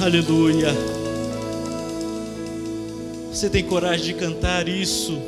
[0.00, 0.68] Aleluia.
[3.32, 5.18] Você tem coragem de cantar isso?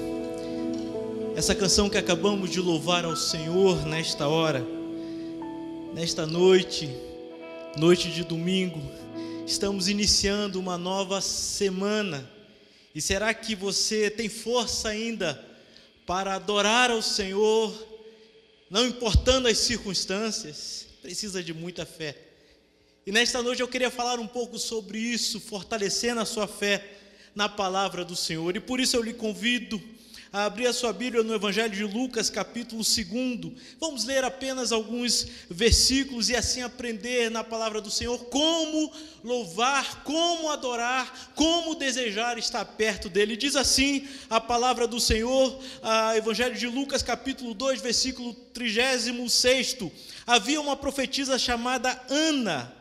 [1.35, 4.65] Essa canção que acabamos de louvar ao Senhor nesta hora,
[5.93, 6.89] nesta noite,
[7.77, 8.81] noite de domingo,
[9.45, 12.31] estamos iniciando uma nova semana.
[12.95, 15.45] E será que você tem força ainda
[16.07, 17.75] para adorar ao Senhor,
[18.71, 20.87] não importando as circunstâncias?
[21.03, 22.30] Precisa de muita fé.
[23.07, 26.85] E nesta noite eu queria falar um pouco sobre isso, fortalecendo a sua fé
[27.35, 28.55] na palavra do Senhor.
[28.55, 29.81] E por isso eu lhe convido
[30.31, 33.53] a abrir a sua Bíblia no Evangelho de Lucas, capítulo 2.
[33.81, 38.93] Vamos ler apenas alguns versículos e assim aprender na palavra do Senhor como
[39.25, 43.35] louvar, como adorar, como desejar estar perto dele.
[43.35, 49.79] Diz assim a palavra do Senhor, a Evangelho de Lucas, capítulo 2, versículo 36.
[50.27, 52.79] Havia uma profetisa chamada Ana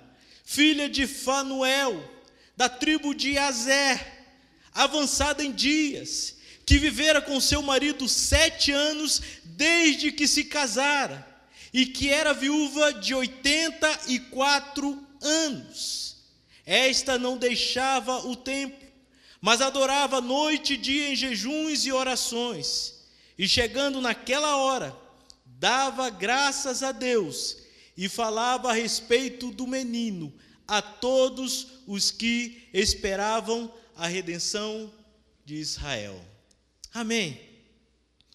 [0.49, 2.03] filha de Fanuel,
[2.57, 4.03] da tribo de Azer,
[4.73, 11.23] avançada em dias, que vivera com seu marido sete anos desde que se casara,
[11.71, 16.15] e que era viúva de oitenta e quatro anos.
[16.65, 18.87] Esta não deixava o templo,
[19.39, 22.95] mas adorava noite e dia em jejuns e orações,
[23.37, 24.97] e chegando naquela hora,
[25.45, 27.68] dava graças a Deus
[27.99, 30.33] e falava a respeito do menino
[30.65, 34.89] a todos os que esperavam a redenção
[35.43, 36.23] de Israel.
[36.93, 37.41] Amém.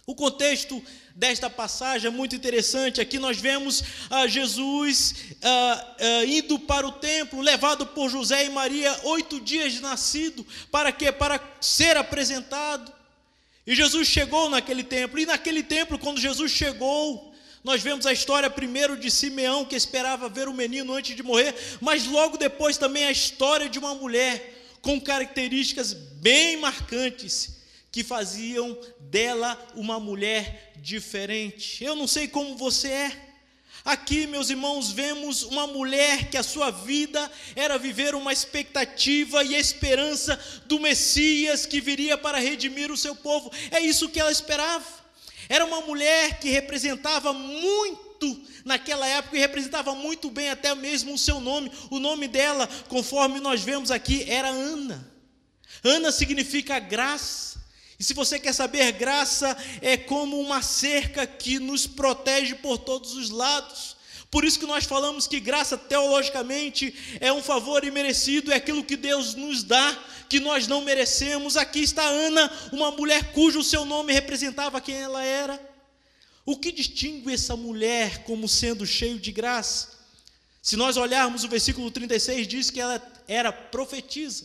[0.06, 0.82] O contexto
[1.14, 3.00] desta passagem é muito interessante.
[3.00, 8.50] Aqui nós vemos ah, Jesus ah, ah, indo para o templo, levado por José e
[8.50, 11.10] Maria, oito dias de nascido, para quê?
[11.10, 12.92] Para ser apresentado.
[13.66, 17.33] E Jesus chegou naquele templo, e naquele templo, quando Jesus chegou,
[17.64, 21.54] nós vemos a história primeiro de Simeão, que esperava ver o menino antes de morrer,
[21.80, 28.78] mas logo depois também a história de uma mulher com características bem marcantes, que faziam
[29.00, 31.83] dela uma mulher diferente.
[31.83, 33.24] Eu não sei como você é.
[33.83, 39.55] Aqui, meus irmãos, vemos uma mulher que a sua vida era viver uma expectativa e
[39.55, 43.50] esperança do Messias que viria para redimir o seu povo.
[43.70, 45.03] É isso que ela esperava.
[45.48, 51.18] Era uma mulher que representava muito naquela época e representava muito bem até mesmo o
[51.18, 51.70] seu nome.
[51.90, 55.12] O nome dela, conforme nós vemos aqui, era Ana.
[55.83, 57.62] Ana significa graça.
[57.98, 63.14] E se você quer saber, graça é como uma cerca que nos protege por todos
[63.14, 63.94] os lados.
[64.30, 68.96] Por isso que nós falamos que graça teologicamente é um favor imerecido, é aquilo que
[68.96, 69.96] Deus nos dá,
[70.34, 71.56] que nós não merecemos.
[71.56, 75.61] Aqui está Ana, uma mulher cujo seu nome representava quem ela era.
[76.45, 79.90] O que distingue essa mulher como sendo cheio de graça?
[80.61, 84.45] Se nós olharmos o versículo 36, diz que ela era profetisa.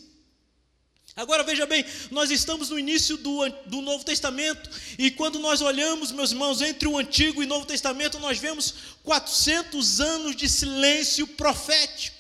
[1.16, 6.12] Agora veja bem, nós estamos no início do, do Novo Testamento, e quando nós olhamos,
[6.12, 11.26] meus irmãos, entre o Antigo e o Novo Testamento, nós vemos 400 anos de silêncio
[11.26, 12.19] profético.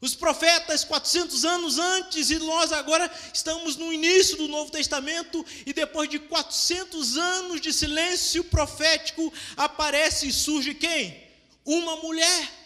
[0.00, 5.72] Os profetas, 400 anos antes, e nós agora estamos no início do Novo Testamento, e
[5.72, 11.20] depois de 400 anos de silêncio profético, aparece e surge quem?
[11.64, 12.58] Uma mulher.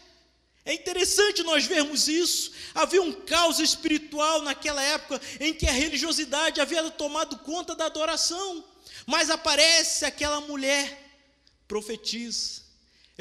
[0.64, 2.52] É interessante nós vermos isso.
[2.74, 8.64] Havia um caos espiritual naquela época em que a religiosidade havia tomado conta da adoração.
[9.06, 11.16] Mas aparece aquela mulher,
[11.66, 12.61] profetiza.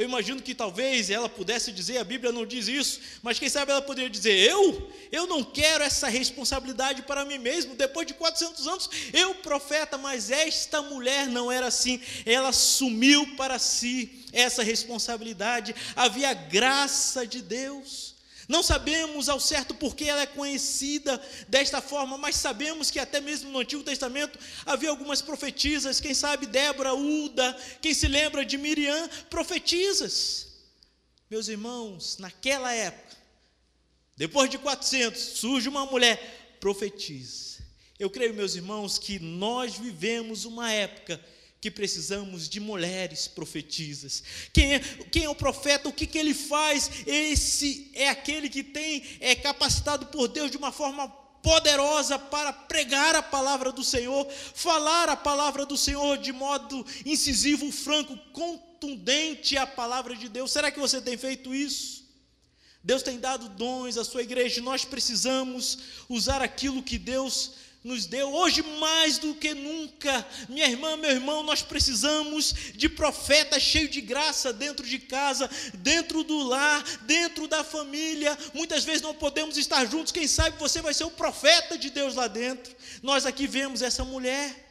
[0.02, 3.72] Eu imagino que talvez ela pudesse dizer, a Bíblia não diz isso, mas quem sabe
[3.72, 4.92] ela poderia dizer: Eu?
[5.12, 7.76] Eu não quero essa responsabilidade para mim mesmo.
[7.76, 12.02] Depois de 400 anos, eu profeta, mas esta mulher não era assim.
[12.26, 15.76] Ela assumiu para si essa responsabilidade.
[15.96, 18.16] Havia graça de Deus.
[18.48, 23.22] Não sabemos ao certo por que ela é conhecida desta forma, mas sabemos que até
[23.22, 28.58] mesmo no Antigo Testamento havia algumas profetisas, quem sabe Débora, Uda, quem se lembra de
[28.58, 30.48] Miriam, profetisas.
[31.30, 33.16] Meus irmãos, naquela época,
[34.18, 37.52] depois de 400, surge uma mulher profetiza.
[37.98, 41.24] Eu creio, meus irmãos, que nós vivemos uma época
[41.62, 44.24] que precisamos de mulheres profetizas.
[44.52, 45.88] Quem é, quem é o profeta?
[45.88, 46.90] O que, que ele faz?
[47.06, 51.08] Esse é aquele que tem é capacitado por Deus de uma forma
[51.44, 57.72] poderosa para pregar a palavra do Senhor, falar a palavra do Senhor de modo incisivo,
[57.72, 60.52] franco, contundente a palavra de Deus.
[60.52, 62.02] Será que você tem feito isso?
[62.84, 65.78] Deus tem dado dons à sua igreja, nós precisamos
[66.10, 67.52] usar aquilo que Deus
[67.84, 73.64] nos deu, hoje mais do que nunca, minha irmã, meu irmão, nós precisamos de profetas
[73.64, 78.38] cheios de graça dentro de casa, dentro do lar, dentro da família.
[78.54, 82.14] Muitas vezes não podemos estar juntos, quem sabe você vai ser o profeta de Deus
[82.14, 82.76] lá dentro.
[83.02, 84.70] Nós aqui vemos essa mulher.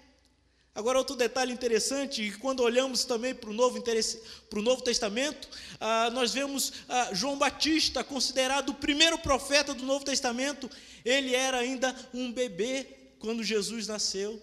[0.72, 5.48] Agora, outro detalhe interessante, quando olhamos também para o Novo, para o Novo Testamento,
[5.80, 10.70] ah, nós vemos ah, João Batista, considerado o primeiro profeta do Novo Testamento,
[11.04, 14.42] ele era ainda um bebê quando Jesus nasceu.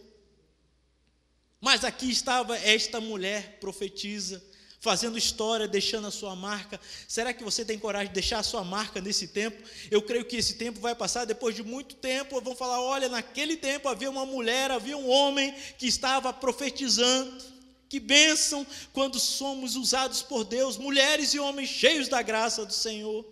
[1.59, 4.41] Mas aqui estava esta mulher profetisa,
[4.79, 6.79] fazendo história, deixando a sua marca.
[7.07, 9.61] Será que você tem coragem de deixar a sua marca nesse tempo?
[9.89, 12.39] Eu creio que esse tempo vai passar depois de muito tempo.
[12.39, 17.57] Vão falar: olha, naquele tempo havia uma mulher, havia um homem que estava profetizando.
[17.89, 23.25] Que bênção quando somos usados por Deus, mulheres e homens cheios da graça do Senhor.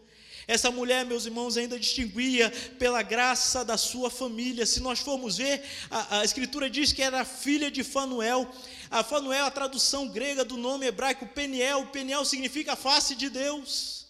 [0.47, 4.65] Essa mulher, meus irmãos, ainda distinguia pela graça da sua família.
[4.65, 8.47] Se nós formos ver, a, a Escritura diz que era filha de Fanuel.
[8.91, 11.87] A Fanuel a tradução grega do nome hebraico Peniel.
[11.87, 14.05] Peniel significa face de Deus.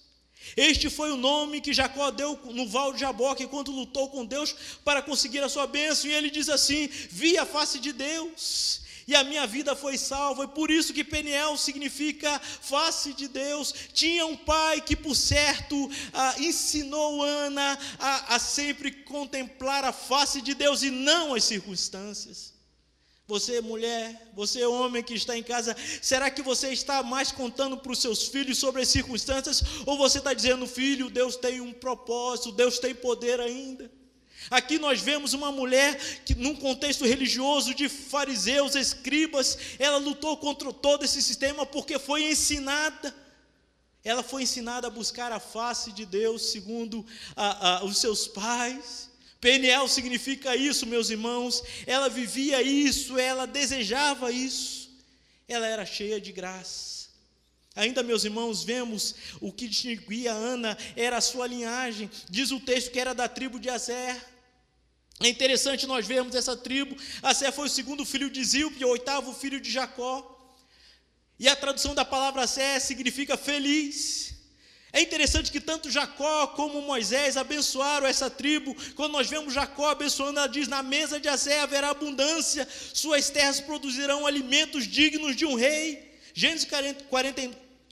[0.58, 4.54] Este foi o nome que Jacó deu no val de Jaboque quando lutou com Deus
[4.84, 6.10] para conseguir a sua bênção.
[6.10, 10.46] E ele diz assim: Vi a face de Deus e a minha vida foi salva,
[10.46, 13.74] e por isso que Peniel significa face de Deus.
[13.94, 20.42] Tinha um pai que, por certo, ah, ensinou Ana a, a sempre contemplar a face
[20.42, 22.56] de Deus e não as circunstâncias.
[23.28, 27.92] Você, mulher, você, homem que está em casa, será que você está mais contando para
[27.92, 29.64] os seus filhos sobre as circunstâncias?
[29.86, 33.92] Ou você está dizendo, filho, Deus tem um propósito, Deus tem poder ainda?
[34.50, 40.72] Aqui nós vemos uma mulher que, num contexto religioso de fariseus, escribas, ela lutou contra
[40.72, 43.16] todo esse sistema porque foi ensinada.
[44.04, 47.06] Ela foi ensinada a buscar a face de Deus segundo
[47.36, 49.10] a, a, os seus pais.
[49.42, 51.64] Peniel significa isso, meus irmãos.
[51.88, 54.90] Ela vivia isso, ela desejava isso.
[55.48, 56.96] Ela era cheia de graça.
[57.76, 62.10] Ainda, meus irmãos, vemos o que distinguia Ana era a sua linhagem.
[62.30, 64.16] Diz o texto que era da tribo de Azer.
[65.26, 66.96] É interessante nós vermos essa tribo.
[67.24, 70.14] Assé foi o segundo filho de Zilpe, o oitavo filho de Jacó.
[71.40, 74.36] E a tradução da palavra Assé significa feliz.
[74.94, 78.76] É interessante que tanto Jacó como Moisés abençoaram essa tribo.
[78.94, 83.60] Quando nós vemos Jacó abençoando, ela diz: Na mesa de Assé haverá abundância, suas terras
[83.60, 86.20] produzirão alimentos dignos de um rei.
[86.36, 87.04] Gênesis 40,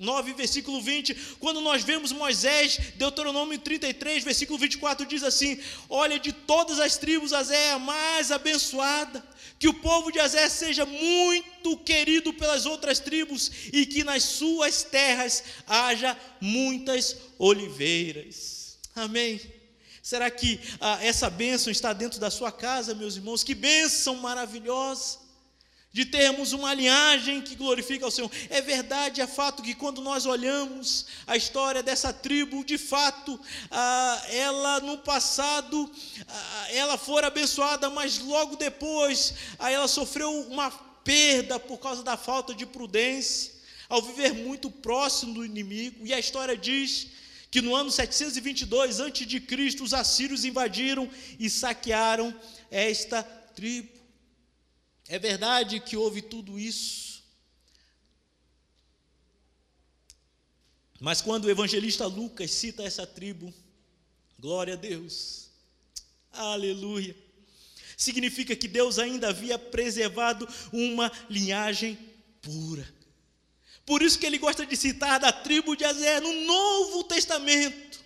[0.04, 5.60] 9, versículo 20, quando nós vemos Moisés, Deuteronômio 33, versículo 24, diz assim:
[5.90, 9.26] Olha, de todas as tribos, Azé é a mais abençoada,
[9.58, 14.84] que o povo de Azé seja muito querido pelas outras tribos, e que nas suas
[14.84, 18.78] terras haja muitas oliveiras.
[18.96, 19.42] Amém.
[20.04, 23.42] Será que ah, essa bênção está dentro da sua casa, meus irmãos?
[23.42, 25.23] Que bênção maravilhosa!
[25.94, 28.30] De termos uma linhagem que glorifica ao Senhor.
[28.50, 34.26] É verdade, é fato que quando nós olhamos a história dessa tribo, de fato, ah,
[34.30, 35.90] ela no passado,
[36.28, 40.72] ah, ela foi abençoada, mas logo depois, ah, ela sofreu uma
[41.04, 43.54] perda por causa da falta de prudência,
[43.88, 46.08] ao viver muito próximo do inimigo.
[46.08, 47.08] E a história diz
[47.52, 51.08] que no ano 722 a.C., os assírios invadiram
[51.38, 52.34] e saquearam
[52.72, 54.03] esta tribo.
[55.08, 57.24] É verdade que houve tudo isso.
[61.00, 63.54] Mas quando o evangelista Lucas cita essa tribo,
[64.40, 65.50] glória a Deus,
[66.32, 67.16] aleluia,
[67.98, 71.98] significa que Deus ainda havia preservado uma linhagem
[72.42, 72.88] pura.
[73.86, 78.03] Por isso que ele gosta de citar da tribo de Azé no Novo Testamento.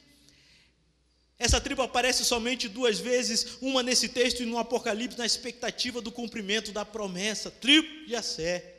[1.39, 6.11] Essa tribo aparece somente duas vezes, uma nesse texto e no Apocalipse, na expectativa do
[6.11, 7.51] cumprimento da promessa.
[7.51, 8.75] Tribo de Assé.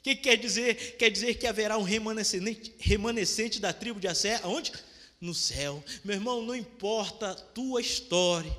[0.00, 0.96] O que quer dizer?
[0.98, 4.72] Quer dizer que haverá um remanescente, remanescente da tribo de Assé, aonde?
[5.20, 5.82] No céu.
[6.04, 8.54] Meu irmão, não importa a tua história,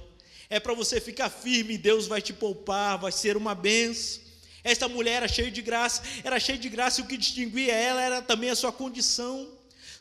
[0.49, 4.23] é para você ficar firme, Deus vai te poupar, vai ser uma benção.
[4.63, 8.01] Esta mulher era cheia de graça, era cheia de graça, e o que distinguia ela
[8.01, 9.47] era também a sua condição.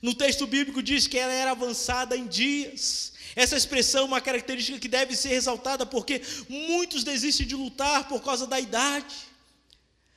[0.01, 3.14] No texto bíblico diz que ela era avançada em dias.
[3.37, 8.23] Essa expressão é uma característica que deve ser ressaltada porque muitos desistem de lutar por
[8.23, 9.15] causa da idade,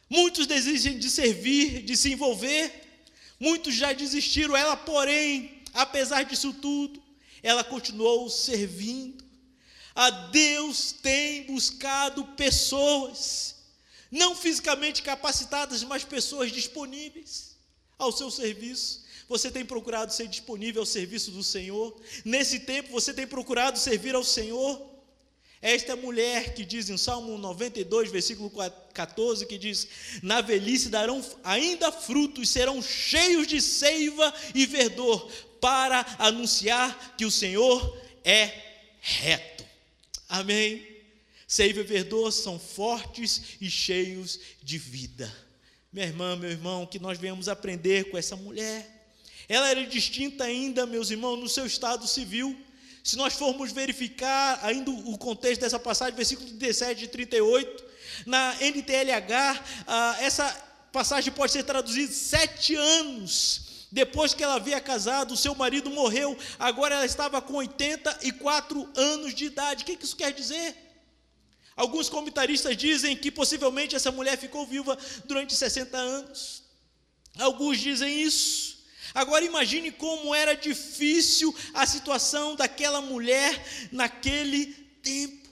[0.10, 2.72] muitos desistem de servir, de se envolver,
[3.40, 4.56] muitos já desistiram.
[4.56, 7.02] Ela, porém, apesar disso tudo,
[7.42, 9.26] ela continuou servindo.
[9.96, 13.56] A Deus tem buscado pessoas,
[14.12, 17.58] não fisicamente capacitadas, mas pessoas disponíveis
[17.98, 19.07] ao seu serviço.
[19.28, 22.00] Você tem procurado ser disponível ao serviço do Senhor?
[22.24, 24.98] Nesse tempo, você tem procurado servir ao Senhor?
[25.62, 28.52] esta mulher que diz em Salmo 92, versículo
[28.94, 29.88] 14, que diz:
[30.22, 35.30] Na velhice darão ainda frutos, serão cheios de seiva e verdor,
[35.60, 38.52] para anunciar que o Senhor é
[39.02, 39.66] reto.
[40.30, 40.86] Amém.
[41.48, 45.34] Seiva e verdor são fortes e cheios de vida.
[45.92, 48.97] Minha irmã, meu irmão, que nós venhamos aprender com essa mulher.
[49.48, 52.58] Ela era distinta ainda, meus irmãos, no seu estado civil.
[53.04, 57.86] Se nós formos verificar ainda o contexto dessa passagem, versículo 17 e 38,
[58.26, 60.46] na NTLH, ah, essa
[60.92, 66.38] passagem pode ser traduzida sete anos depois que ela havia casado, o seu marido morreu,
[66.60, 69.84] agora ela estava com 84 anos de idade.
[69.84, 70.76] O que isso quer dizer?
[71.76, 76.64] Alguns comentaristas dizem que possivelmente essa mulher ficou viva durante 60 anos.
[77.38, 78.77] Alguns dizem isso.
[79.18, 84.68] Agora imagine como era difícil a situação daquela mulher naquele
[85.02, 85.50] tempo.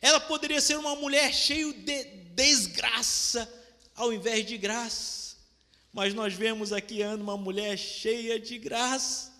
[0.00, 2.04] Ela poderia ser uma mulher cheia de
[2.36, 3.52] desgraça
[3.96, 5.34] ao invés de graça.
[5.92, 9.32] Mas nós vemos aqui Ana uma mulher cheia de graça.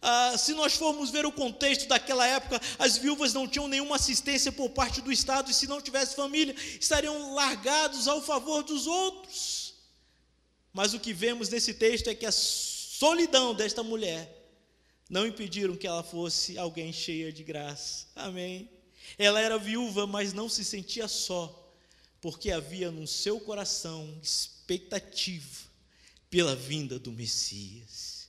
[0.00, 4.52] Ah, se nós formos ver o contexto daquela época, as viúvas não tinham nenhuma assistência
[4.52, 9.61] por parte do Estado, e se não tivesse família, estariam largados ao favor dos outros.
[10.72, 14.40] Mas o que vemos nesse texto é que a solidão desta mulher
[15.08, 18.06] não impediram que ela fosse alguém cheia de graça.
[18.16, 18.70] Amém.
[19.18, 21.70] Ela era viúva, mas não se sentia só,
[22.20, 25.66] porque havia no seu coração expectativa
[26.30, 28.28] pela vinda do Messias.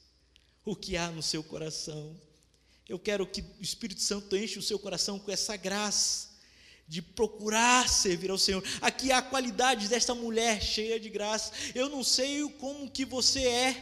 [0.66, 2.20] O que há no seu coração?
[2.90, 6.33] Eu quero que o Espírito Santo enche o seu coração com essa graça
[6.88, 8.63] de procurar servir ao Senhor.
[8.82, 11.52] Aqui há a qualidade desta mulher cheia de graça.
[11.74, 13.75] Eu não sei como que você é,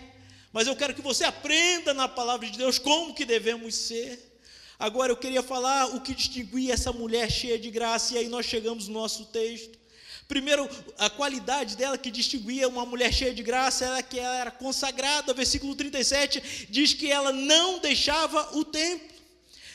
[0.54, 4.32] mas eu quero que você aprenda na palavra de Deus como que devemos ser.
[4.78, 8.46] Agora eu queria falar o que distinguia essa mulher cheia de graça, e aí nós
[8.46, 9.80] chegamos no nosso texto.
[10.28, 10.68] Primeiro,
[10.98, 15.34] a qualidade dela que distinguia uma mulher cheia de graça era que ela era consagrada.
[15.34, 19.12] Versículo 37 diz que ela não deixava o templo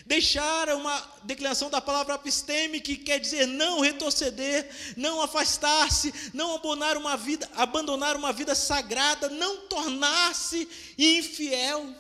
[0.06, 6.96] deixar uma declaração da palavra episteme, que quer dizer não retroceder, não afastar-se, não abandonar
[6.96, 11.92] uma vida, abandonar uma vida sagrada, não tornar-se infiel.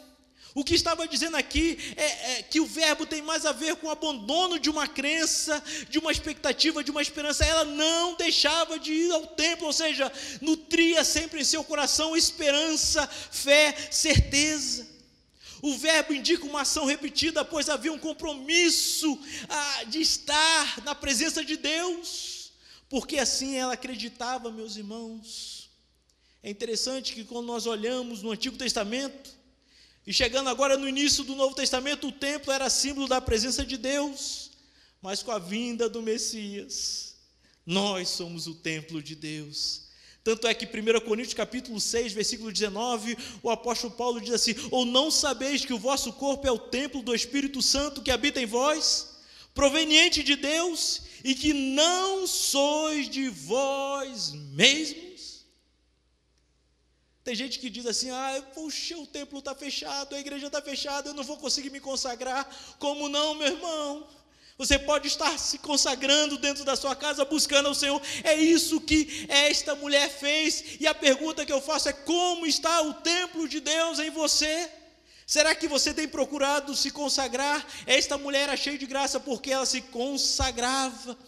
[0.54, 3.88] O que estava dizendo aqui é, é, que o verbo tem mais a ver com
[3.88, 7.44] o abandono de uma crença, de uma expectativa, de uma esperança.
[7.44, 10.10] Ela não deixava de ir ao templo, ou seja,
[10.40, 14.95] nutria sempre em seu coração esperança, fé, certeza.
[15.62, 21.44] O verbo indica uma ação repetida, pois havia um compromisso ah, de estar na presença
[21.44, 22.52] de Deus,
[22.88, 25.70] porque assim ela acreditava, meus irmãos.
[26.42, 29.34] É interessante que quando nós olhamos no Antigo Testamento,
[30.06, 33.76] e chegando agora no início do Novo Testamento, o templo era símbolo da presença de
[33.76, 34.52] Deus,
[35.02, 37.16] mas com a vinda do Messias,
[37.64, 39.85] nós somos o templo de Deus.
[40.26, 44.84] Tanto é que 1 Coríntios capítulo 6, versículo 19, o apóstolo Paulo diz assim: "Ou
[44.84, 48.44] não sabeis que o vosso corpo é o templo do Espírito Santo que habita em
[48.44, 49.20] vós,
[49.54, 55.46] proveniente de Deus, e que não sois de vós mesmos?"
[57.22, 61.08] Tem gente que diz assim: "Ah, puxa, o templo está fechado, a igreja está fechada,
[61.08, 62.44] eu não vou conseguir me consagrar".
[62.80, 64.08] Como não, meu irmão?
[64.58, 68.00] Você pode estar se consagrando dentro da sua casa, buscando ao Senhor.
[68.24, 70.76] É isso que esta mulher fez.
[70.80, 74.70] E a pergunta que eu faço é: como está o templo de Deus em você?
[75.26, 77.66] Será que você tem procurado se consagrar?
[77.86, 81.18] Esta mulher era cheia de graça porque ela se consagrava.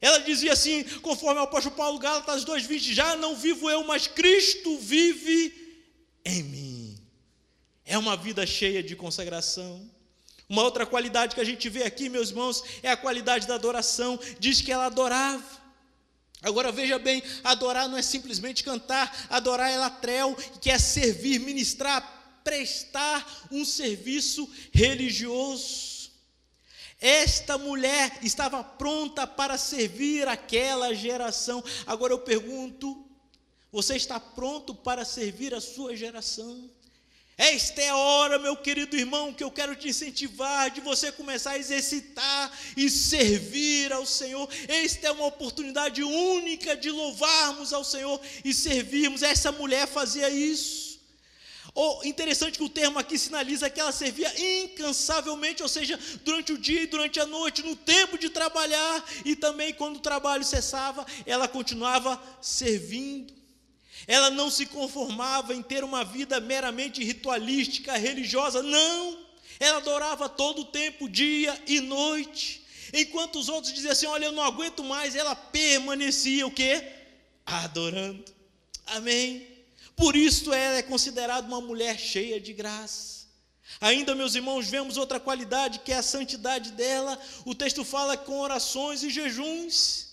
[0.00, 4.78] Ela dizia assim, conforme o apóstolo Paulo Gálatas 2:20, já não vivo eu, mas Cristo
[4.78, 5.80] vive
[6.24, 6.98] em mim.
[7.84, 9.95] É uma vida cheia de consagração.
[10.48, 14.18] Uma outra qualidade que a gente vê aqui, meus irmãos, é a qualidade da adoração.
[14.38, 15.44] Diz que ela adorava.
[16.42, 22.40] Agora veja bem, adorar não é simplesmente cantar, adorar é latrel, que é servir, ministrar,
[22.44, 25.96] prestar um serviço religioso.
[27.00, 31.62] Esta mulher estava pronta para servir aquela geração.
[31.86, 33.04] Agora eu pergunto:
[33.72, 36.70] você está pronto para servir a sua geração?
[37.38, 41.50] Esta é a hora, meu querido irmão, que eu quero te incentivar de você começar
[41.50, 44.48] a exercitar e servir ao Senhor.
[44.66, 49.22] Esta é uma oportunidade única de louvarmos ao Senhor e servirmos.
[49.22, 50.98] Essa mulher fazia isso.
[51.74, 56.58] Oh, interessante que o termo aqui sinaliza que ela servia incansavelmente, ou seja, durante o
[56.58, 61.04] dia e durante a noite, no tempo de trabalhar e também quando o trabalho cessava,
[61.26, 63.34] ela continuava servindo.
[64.06, 69.18] Ela não se conformava em ter uma vida meramente ritualística, religiosa, não.
[69.58, 72.64] Ela adorava todo o tempo, dia e noite.
[72.92, 76.86] Enquanto os outros diziam assim: Olha, eu não aguento mais, ela permanecia o quê?
[77.44, 78.24] Adorando.
[78.86, 79.46] Amém.
[79.96, 83.16] Por isso ela é considerada uma mulher cheia de graça.
[83.80, 87.18] Ainda, meus irmãos, vemos outra qualidade que é a santidade dela.
[87.44, 90.05] O texto fala com orações e jejuns.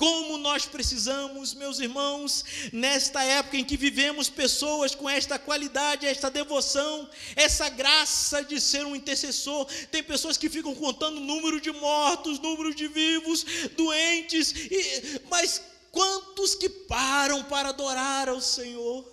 [0.00, 2.42] Como nós precisamos, meus irmãos,
[2.72, 8.86] nesta época em que vivemos pessoas com esta qualidade, esta devoção, essa graça de ser
[8.86, 9.66] um intercessor.
[9.90, 13.44] Tem pessoas que ficam contando número de mortos, número de vivos,
[13.76, 15.60] doentes, e, mas
[15.92, 19.06] quantos que param para adorar ao Senhor?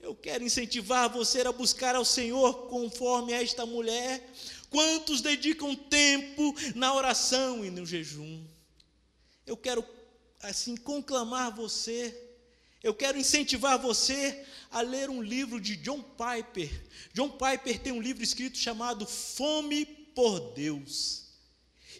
[0.00, 4.32] Eu quero incentivar você a buscar ao Senhor conforme esta mulher.
[4.68, 8.55] Quantos dedicam tempo na oração e no jejum?
[9.46, 9.84] Eu quero
[10.42, 12.14] assim conclamar você,
[12.82, 16.70] eu quero incentivar você a ler um livro de John Piper.
[17.12, 21.24] John Piper tem um livro escrito chamado Fome por Deus.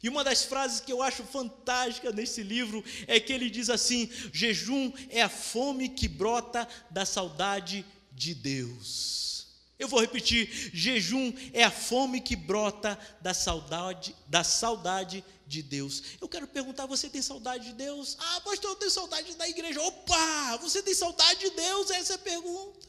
[0.02, 4.10] E uma das frases que eu acho fantástica nesse livro é que ele diz assim:
[4.32, 9.46] jejum é a fome que brota da saudade de Deus.
[9.78, 16.02] Eu vou repetir: jejum é a fome que brota da saudade, da saudade de Deus.
[16.20, 18.16] Eu quero perguntar: você tem saudade de Deus?
[18.18, 19.80] Ah, pastor, eu tenho saudade da igreja.
[19.80, 21.90] Opa, você tem saudade de Deus?
[21.90, 22.86] Essa é a pergunta.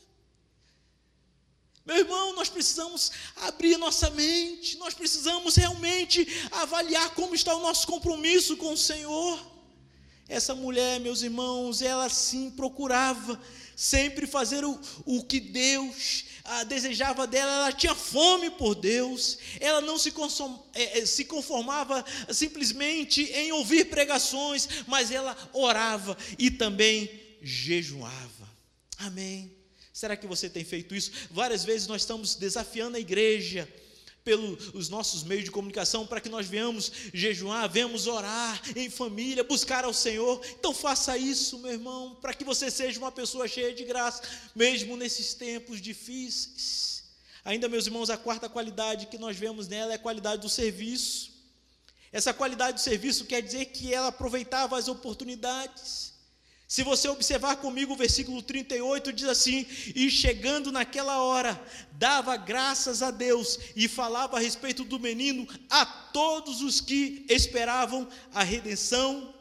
[1.85, 7.87] Meu irmão, nós precisamos abrir nossa mente, nós precisamos realmente avaliar como está o nosso
[7.87, 9.39] compromisso com o Senhor.
[10.27, 13.41] Essa mulher, meus irmãos, ela sim procurava
[13.77, 19.81] sempre fazer o, o que Deus ah, desejava dela, ela tinha fome por Deus, ela
[19.81, 22.03] não se, consom, é, se conformava
[22.33, 27.07] simplesmente em ouvir pregações, mas ela orava e também
[27.39, 28.49] jejuava.
[28.97, 29.55] Amém.
[29.93, 31.11] Será que você tem feito isso?
[31.29, 33.71] Várias vezes nós estamos desafiando a igreja
[34.27, 39.85] pelos nossos meios de comunicação para que nós venhamos jejuar, venhamos orar em família, buscar
[39.85, 40.45] ao Senhor.
[40.59, 44.21] Então faça isso, meu irmão, para que você seja uma pessoa cheia de graça,
[44.53, 47.05] mesmo nesses tempos difíceis.
[47.45, 51.31] Ainda, meus irmãos, a quarta qualidade que nós vemos nela é a qualidade do serviço.
[52.11, 56.16] Essa qualidade do serviço quer dizer que ela aproveitava as oportunidades.
[56.67, 61.59] Se você observar comigo o versículo 38, diz assim: E chegando naquela hora,
[61.93, 68.05] dava graças a Deus e falava a respeito do menino a todos os que esperavam
[68.33, 69.33] a redenção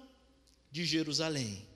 [0.71, 1.67] de Jerusalém.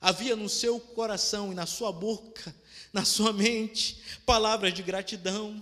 [0.00, 2.54] Havia no seu coração e na sua boca,
[2.92, 5.60] na sua mente, palavras de gratidão.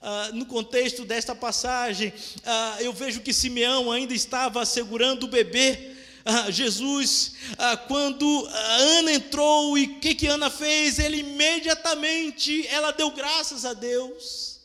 [0.00, 2.10] Ah, no contexto desta passagem,
[2.46, 9.12] ah, eu vejo que Simeão ainda estava segurando o bebê ah, Jesus, ah, quando Ana
[9.12, 10.98] entrou e o que, que Ana fez?
[10.98, 14.60] Ele imediatamente, ela deu graças a Deus.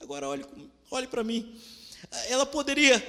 [0.00, 0.44] Agora olhe,
[0.90, 1.58] olhe para mim.
[2.28, 3.00] Ela poderia,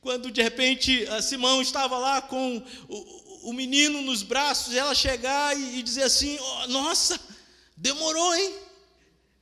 [0.00, 5.78] quando de repente Simão estava lá com o, o menino nos braços, ela chegar e,
[5.78, 7.18] e dizer assim: oh, Nossa,
[7.76, 8.54] demorou, hein?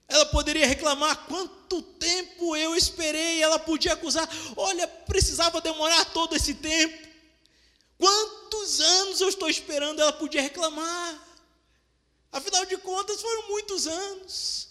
[0.08, 3.42] Ela poderia reclamar quanto tempo eu esperei.
[3.42, 7.09] Ela podia acusar: Olha, precisava demorar todo esse tempo.
[8.00, 10.00] Quantos anos eu estou esperando?
[10.00, 11.28] Ela podia reclamar.
[12.32, 14.68] Afinal de contas, foram muitos anos.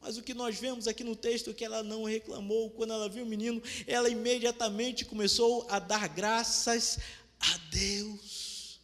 [0.00, 2.70] Mas o que nós vemos aqui no texto é que ela não reclamou.
[2.70, 6.98] Quando ela viu o menino, ela imediatamente começou a dar graças
[7.40, 8.80] a Deus.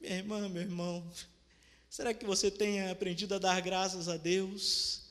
[0.00, 1.08] Minha irmã, meu irmão,
[1.88, 5.02] será que você tem aprendido a dar graças a Deus?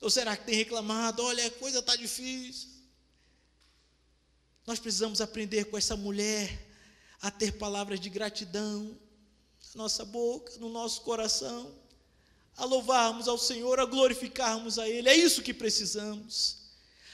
[0.00, 1.22] Ou será que tem reclamado?
[1.22, 2.71] Olha, a coisa está difícil.
[4.66, 6.68] Nós precisamos aprender com essa mulher
[7.20, 8.96] a ter palavras de gratidão
[9.74, 11.72] na nossa boca, no nosso coração,
[12.56, 15.08] a louvarmos ao Senhor, a glorificarmos a Ele.
[15.08, 16.58] É isso que precisamos.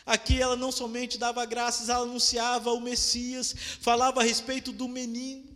[0.05, 5.47] Aqui ela não somente dava graças, ela anunciava o Messias, falava a respeito do menino.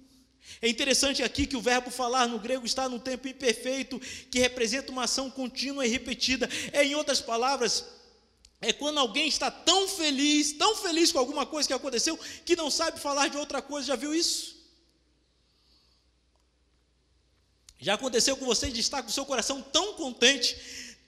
[0.61, 3.99] É interessante aqui que o verbo falar no grego está no tempo imperfeito,
[4.31, 6.49] que representa uma ação contínua e repetida.
[6.73, 7.85] É, em outras palavras,
[8.63, 12.71] é quando alguém está tão feliz, tão feliz com alguma coisa que aconteceu, que não
[12.71, 13.89] sabe falar de outra coisa.
[13.89, 14.57] Já viu isso?
[17.81, 20.57] Já aconteceu com você de estar com o seu coração tão contente,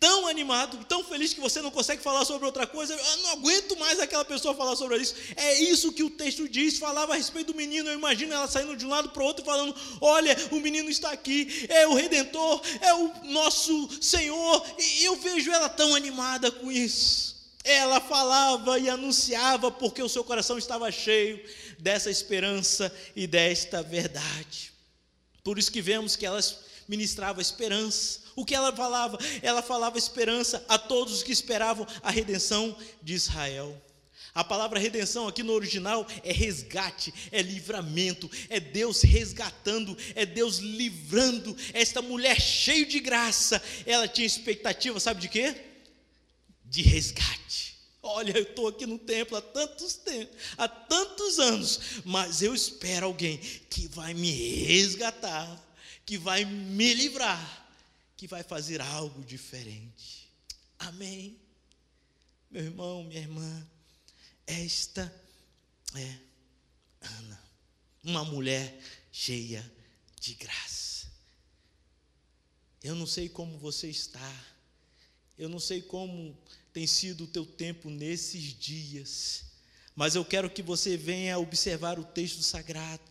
[0.00, 2.92] tão animado, tão feliz que você não consegue falar sobre outra coisa?
[2.92, 5.14] Eu não aguento mais aquela pessoa falar sobre isso.
[5.36, 6.76] É isso que o texto diz.
[6.76, 7.88] Falava a respeito do menino.
[7.88, 11.12] Eu imagino ela saindo de um lado para o outro falando: Olha, o menino está
[11.12, 14.66] aqui, é o redentor, é o nosso Senhor.
[14.76, 17.33] E eu vejo ela tão animada com isso.
[17.64, 21.42] Ela falava e anunciava porque o seu coração estava cheio
[21.78, 24.70] dessa esperança e desta verdade.
[25.42, 26.40] Por isso que vemos que ela
[26.86, 28.20] ministrava esperança.
[28.36, 29.18] O que ela falava?
[29.40, 33.80] Ela falava esperança a todos os que esperavam a redenção de Israel.
[34.34, 40.58] A palavra redenção aqui no original é resgate, é livramento, é Deus resgatando, é Deus
[40.58, 43.62] livrando esta mulher cheia de graça.
[43.86, 45.54] Ela tinha expectativa, sabe de quê?
[46.74, 47.76] De resgate.
[48.02, 53.06] Olha, eu estou aqui no templo há tantos tempos, há tantos anos, mas eu espero
[53.06, 54.32] alguém que vai me
[54.64, 55.62] resgatar,
[56.04, 57.68] que vai me livrar,
[58.16, 60.28] que vai fazer algo diferente.
[60.80, 61.38] Amém.
[62.50, 63.68] Meu irmão, minha irmã,
[64.44, 65.14] esta
[65.94, 66.18] é
[67.02, 67.42] Ana,
[68.02, 68.76] uma mulher
[69.12, 69.64] cheia
[70.20, 71.06] de graça.
[72.82, 74.44] Eu não sei como você está,
[75.38, 76.36] eu não sei como
[76.72, 79.44] tem sido o teu tempo nesses dias,
[79.94, 83.02] mas eu quero que você venha observar o texto sagrado.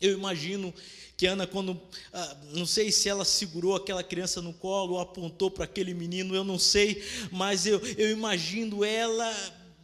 [0.00, 0.74] Eu imagino
[1.16, 1.80] que Ana, quando,
[2.12, 6.34] ah, não sei se ela segurou aquela criança no colo ou apontou para aquele menino,
[6.34, 9.32] eu não sei, mas eu, eu imagino ela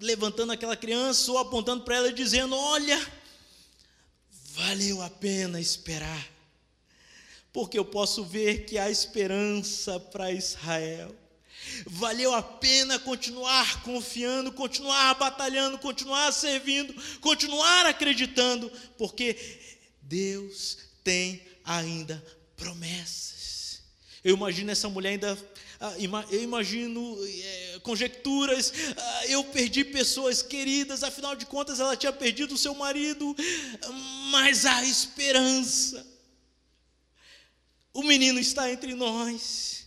[0.00, 3.00] levantando aquela criança ou apontando para ela e dizendo: Olha,
[4.54, 6.28] valeu a pena esperar,
[7.52, 11.19] porque eu posso ver que há esperança para Israel.
[11.86, 19.36] Valeu a pena continuar confiando, continuar batalhando, continuar servindo, continuar acreditando, porque
[20.02, 22.24] Deus tem ainda
[22.56, 23.82] promessas.
[24.22, 25.38] Eu imagino essa mulher ainda
[25.82, 25.94] ah,
[26.30, 32.52] eu imagino é, conjecturas, ah, eu perdi pessoas queridas, afinal de contas ela tinha perdido
[32.52, 33.34] o seu marido,
[34.30, 36.06] mas há esperança.
[37.94, 39.86] O menino está entre nós,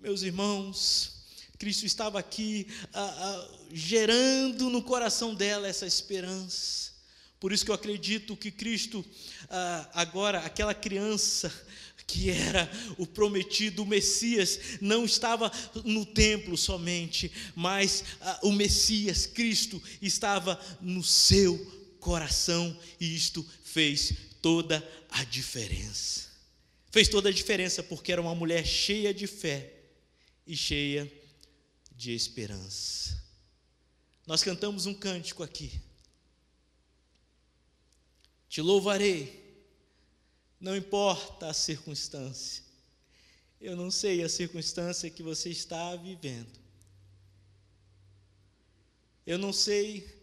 [0.00, 1.12] meus irmãos.
[1.58, 6.90] Cristo estava aqui ah, gerando no coração dela essa esperança.
[7.38, 9.02] Por isso que eu acredito que Cristo,
[9.94, 11.50] agora, aquela criança,
[12.06, 15.50] que era o prometido, o Messias, não estava
[15.82, 21.58] no templo somente, mas ah, o Messias, Cristo, estava no seu
[21.98, 26.28] coração, e isto fez toda a diferença.
[26.90, 29.79] Fez toda a diferença porque era uma mulher cheia de fé
[30.50, 31.10] e cheia
[31.92, 33.22] de esperança.
[34.26, 35.80] Nós cantamos um cântico aqui.
[38.48, 39.40] Te louvarei
[40.60, 42.64] não importa a circunstância.
[43.60, 46.58] Eu não sei a circunstância que você está vivendo.
[49.24, 50.20] Eu não sei,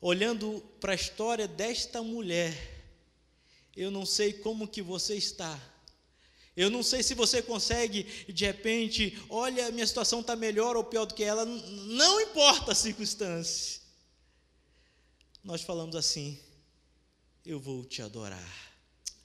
[0.00, 2.54] olhando para a história desta mulher,
[3.74, 5.60] eu não sei como que você está.
[6.56, 11.04] Eu não sei se você consegue, de repente, olha, minha situação está melhor ou pior
[11.04, 13.80] do que ela, não importa a circunstância.
[15.42, 16.38] Nós falamos assim:
[17.44, 18.74] eu vou te adorar.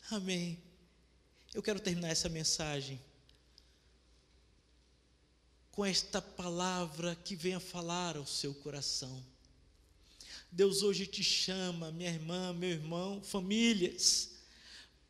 [0.09, 0.61] Amém.
[1.53, 2.99] Eu quero terminar essa mensagem
[5.71, 9.23] com esta palavra que venha falar ao seu coração.
[10.51, 14.31] Deus hoje te chama, minha irmã, meu irmão, famílias,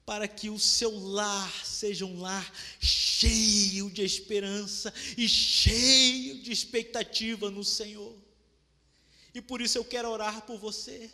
[0.10, 7.52] para que o seu lar seja um lar cheio de esperança e cheio de expectativa
[7.52, 8.16] no Senhor.
[9.36, 11.12] E por isso eu quero orar por você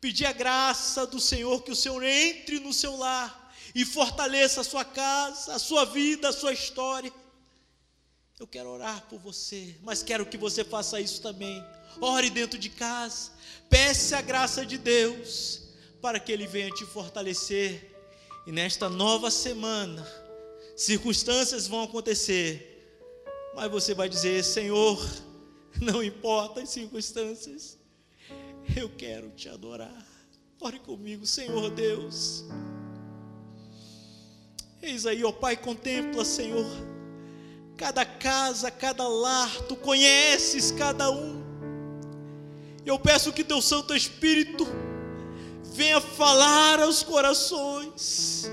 [0.00, 4.64] pedir a graça do Senhor que o Senhor entre no seu lar e fortaleça a
[4.64, 7.12] sua casa, a sua vida, a sua história.
[8.40, 11.64] Eu quero orar por você, mas quero que você faça isso também.
[12.00, 13.30] Ore dentro de casa,
[13.70, 15.62] peça a graça de Deus
[16.02, 17.94] para que Ele venha te fortalecer.
[18.46, 20.06] E nesta nova semana,
[20.76, 22.96] circunstâncias vão acontecer,
[23.56, 25.04] mas você vai dizer: Senhor,
[25.82, 27.76] não importa as circunstâncias,
[28.76, 30.06] eu quero te adorar.
[30.60, 32.44] Ore comigo, Senhor Deus.
[34.80, 36.66] Eis aí, ó Pai, contempla, Senhor,
[37.76, 41.44] cada casa, cada lar, tu conheces cada um.
[42.84, 44.64] Eu peço que teu Santo Espírito
[45.76, 48.50] venha falar aos corações.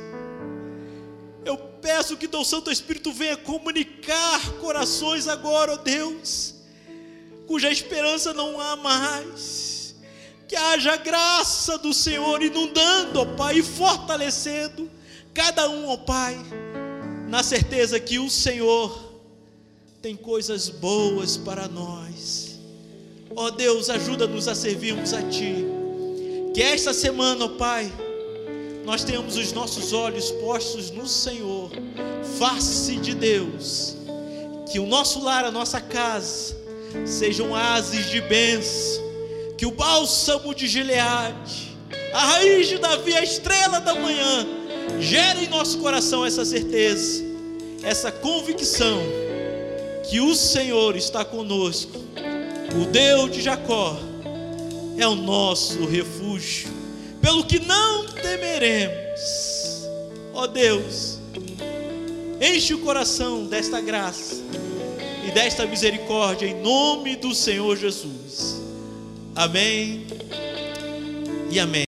[1.46, 6.56] Eu peço que teu Santo Espírito venha comunicar corações agora, ó Deus,
[7.48, 9.74] cuja esperança não há mais
[10.48, 14.88] que haja graça do Senhor inundando, ó Pai, e fortalecendo
[15.34, 16.38] cada um, ó Pai,
[17.28, 19.20] na certeza que o Senhor
[20.00, 22.60] tem coisas boas para nós.
[23.36, 25.83] Ó Deus, ajuda-nos a servirmos a Ti.
[26.54, 27.92] Que esta semana, ó Pai,
[28.86, 31.72] nós tenhamos os nossos olhos postos no Senhor,
[32.38, 33.96] face de Deus.
[34.72, 36.56] Que o nosso lar, a nossa casa,
[37.06, 39.04] sejam ases de bênção
[39.58, 41.76] que o bálsamo de Gileade,
[42.14, 44.46] a raiz de Davi, a estrela da manhã,
[45.00, 47.24] gere em nosso coração essa certeza,
[47.82, 49.02] essa convicção
[50.10, 51.98] que o Senhor está conosco,
[52.76, 53.98] o Deus de Jacó
[54.98, 56.70] é o nosso refúgio,
[57.22, 59.22] pelo que não temeremos.
[60.34, 61.20] Ó Deus,
[62.42, 64.36] enche o coração desta graça
[65.28, 68.62] e desta misericórdia em nome do Senhor Jesus.
[69.36, 70.06] Amém
[71.50, 71.82] e amém.